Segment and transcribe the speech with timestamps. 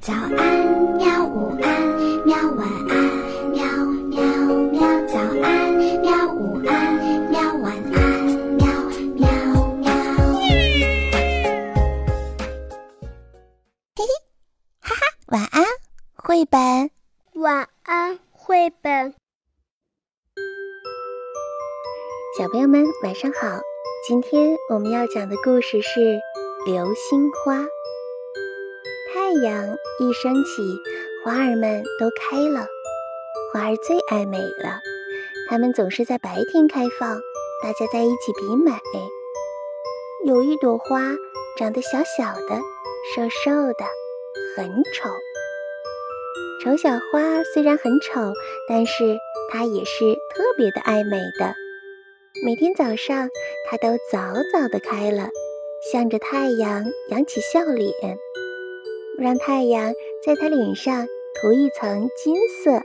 [0.00, 0.32] 早安，
[0.96, 1.26] 喵！
[1.26, 2.34] 午安，喵！
[2.56, 2.96] 晚安，
[3.50, 3.62] 喵
[4.08, 4.22] 喵
[4.72, 4.80] 喵！
[5.06, 6.26] 早安，喵！
[6.32, 6.94] 午安，
[7.28, 7.38] 喵！
[7.58, 8.24] 晚安，
[8.56, 8.66] 喵
[9.14, 9.28] 喵
[9.76, 9.92] 喵！
[13.94, 14.08] 嘿嘿，
[14.80, 15.66] 哈哈，晚安，
[16.14, 16.90] 绘本。
[17.34, 19.14] 晚安，绘本。
[22.38, 23.60] 小朋友们，晚上好！
[24.08, 26.00] 今天我们要讲的故事是
[26.64, 27.58] 《流星花》。
[29.12, 30.62] 太阳一升起，
[31.24, 32.64] 花儿们都开了。
[33.52, 34.78] 花儿最爱美了，
[35.48, 37.20] 它们总是在白天开放，
[37.60, 38.70] 大家在一起比美。
[40.24, 41.00] 有一朵花
[41.58, 42.60] 长得小小的、
[43.12, 43.84] 瘦瘦的，
[44.56, 45.10] 很丑。
[46.62, 48.32] 丑小花虽然很丑，
[48.68, 49.18] 但是
[49.50, 51.52] 它也是特别的爱美的。
[52.44, 53.28] 每天早上，
[53.68, 55.30] 它都早早的开了，
[55.92, 57.90] 向着太阳扬起笑脸。
[59.18, 59.92] 让太阳
[60.24, 62.82] 在他脸上涂一层金色。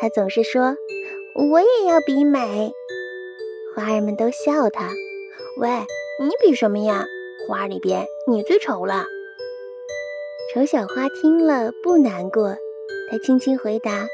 [0.00, 0.76] 他总是说
[1.50, 2.72] ：“我也要比美。”
[3.74, 4.90] 花儿们都笑他
[5.58, 5.68] ：“喂，
[6.20, 7.06] 你比什么呀？
[7.46, 9.06] 花里边你最丑了。”
[10.52, 12.56] 丑小花听了不难过，
[13.10, 14.06] 它轻轻回答：“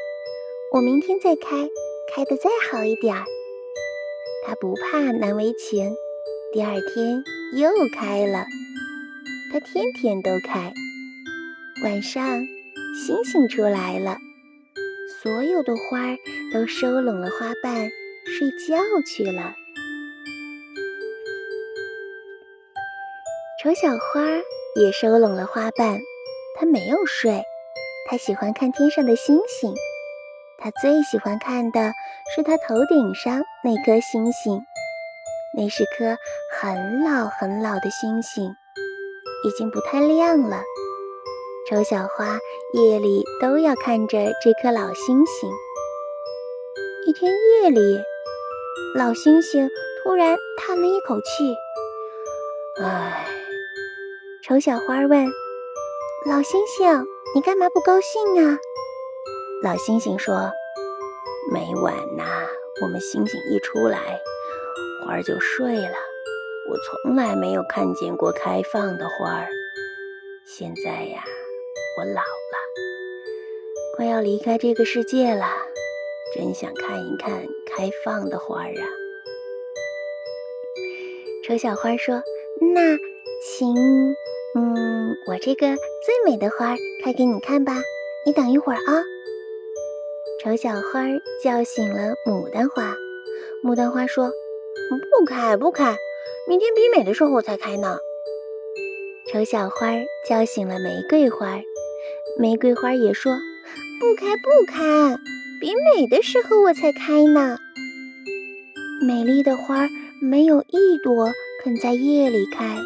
[0.73, 1.69] 我明天再开，
[2.13, 3.23] 开得再好一点儿。”
[4.43, 5.93] 它不怕难为情，
[6.51, 8.45] 第二天又开了。
[9.53, 10.73] 它天天都开。
[11.83, 12.23] 晚上，
[12.95, 14.17] 星星出来了，
[15.19, 16.17] 所有的花儿
[16.53, 17.89] 都收拢了花瓣，
[18.23, 19.55] 睡觉去了。
[23.63, 24.21] 丑小花
[24.75, 25.99] 也收拢了花瓣，
[26.59, 27.43] 它没有睡，
[28.07, 29.73] 它喜欢看天上的星星。
[30.59, 31.93] 它最喜欢看的
[32.35, 34.63] 是它头顶上那颗星星，
[35.57, 36.15] 那是颗
[36.59, 38.53] 很老很老的星星，
[39.47, 40.61] 已经不太亮了。
[41.71, 42.37] 丑小花
[42.73, 45.49] 夜里都要看着这颗老星星。
[47.07, 47.97] 一天夜里，
[48.93, 49.69] 老星星
[50.03, 51.55] 突然叹了一口气
[52.83, 53.25] ：“唉。”
[54.43, 55.25] 丑小花问
[56.27, 58.59] ：“老星星，你干嘛不高兴啊？”
[59.63, 60.51] 老星星说
[61.53, 62.25] ：“每晚呐，
[62.81, 64.19] 我们星星一出来，
[65.05, 65.95] 花儿就睡了。
[66.69, 66.75] 我
[67.05, 69.47] 从来没有看见过开放的花儿。
[70.43, 71.23] 现在呀。”
[71.97, 72.57] 我老了，
[73.97, 75.45] 快要离开这个世界了，
[76.33, 78.87] 真想看一看开放的花儿啊！
[81.45, 82.23] 丑小花说
[82.73, 82.97] ：“那
[83.43, 83.75] 请，
[84.55, 85.67] 嗯，我这个
[86.05, 87.73] 最美的花开给你看吧，
[88.25, 89.03] 你等一会儿啊。”
[90.41, 91.03] 丑小花
[91.43, 92.95] 叫醒了牡丹花，
[93.63, 94.31] 牡丹花说
[95.19, 95.97] ：“不开，不开，
[96.47, 97.99] 明天比美的时候才开呢。”
[99.31, 99.87] 丑小花
[100.27, 101.61] 叫醒了玫瑰花。
[102.37, 103.37] 玫瑰花也说
[103.99, 105.17] ：“不开不开，
[105.59, 107.57] 比美的时候我才开呢。”
[109.05, 109.87] 美丽的花
[110.21, 111.29] 没有一朵
[111.63, 112.77] 肯在夜里开。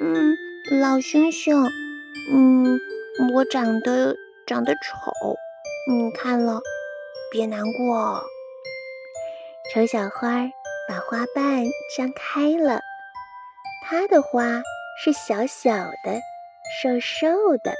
[0.00, 0.36] 嗯，
[0.80, 1.70] 老星星，
[2.32, 2.78] 嗯，
[3.34, 4.16] 我长得
[4.46, 5.36] 长得丑，
[5.88, 6.60] 你看了
[7.32, 8.24] 别难过。
[9.72, 10.48] 丑小花
[10.88, 11.64] 把花瓣
[11.96, 12.80] 张开了，
[13.84, 14.62] 它的花
[15.02, 16.20] 是小小的、
[16.82, 17.72] 瘦瘦的。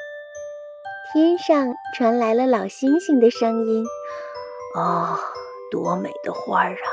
[1.12, 3.84] 天上传来了老星星的声音
[4.78, 5.18] ：“哦，
[5.72, 6.88] 多美的花儿啊，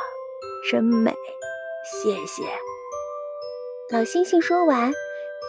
[0.72, 1.14] 真美！
[1.86, 2.44] 谢谢。”
[3.94, 4.92] 老星星说完，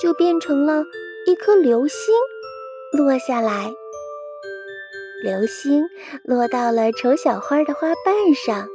[0.02, 0.84] 就变成了
[1.26, 2.14] 一颗流星，
[2.92, 3.72] 落下来。
[5.22, 5.86] 流星
[6.22, 8.68] 落到了丑小花的花瓣上。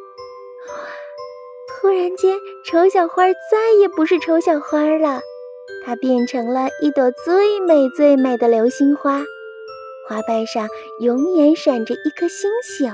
[1.68, 5.22] 突然间，丑小花再也不是丑小花了，
[5.86, 9.22] 它变成了一朵最美最美的流星花。
[10.08, 10.68] 花瓣上
[11.00, 12.94] 永远闪着一颗星星，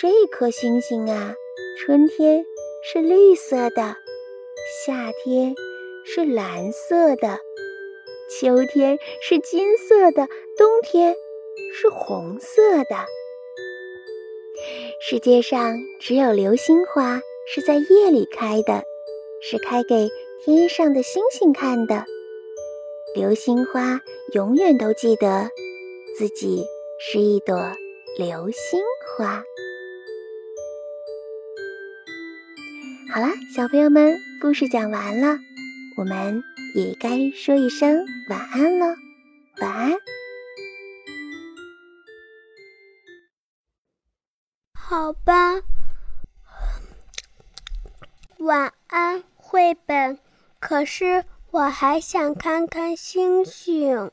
[0.00, 1.34] 这颗星星啊，
[1.78, 2.44] 春天
[2.82, 3.96] 是绿色的，
[4.86, 5.54] 夏天
[6.06, 7.38] 是蓝色的，
[8.30, 10.26] 秋天是金色的，
[10.56, 11.14] 冬天
[11.74, 12.96] 是红色的。
[15.00, 17.20] 世界上只有流星花
[17.52, 18.82] 是在夜里开的，
[19.42, 20.08] 是开给
[20.42, 22.06] 天上的星星看的。
[23.14, 24.00] 流星花
[24.32, 25.50] 永远都记得。
[26.22, 26.64] 自己
[27.00, 27.74] 是一朵
[28.16, 29.42] 流星花。
[33.12, 35.36] 好了，小朋友们，故事讲完了，
[35.96, 36.40] 我们
[36.76, 38.94] 也该说一声晚安了。
[39.60, 39.94] 晚安。
[44.74, 45.60] 好吧，
[48.38, 50.20] 晚安，绘本。
[50.60, 54.12] 可是我还想看看星星。